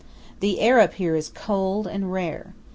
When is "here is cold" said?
0.95-1.85